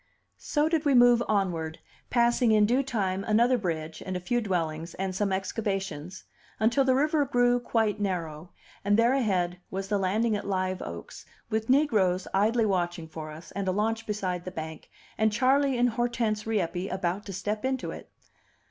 [0.39, 1.77] So did we move onward,
[2.09, 6.23] passing in due time another bridge and a few dwellings and some excavations,
[6.59, 8.49] until the river grew quite narrow,
[8.83, 13.51] and there ahead was the landing at Live Oaks, with negroes idly watching for us,
[13.51, 17.91] and a launch beside the bank, and Charley and Hortense Rieppe about to step into
[17.91, 18.09] it.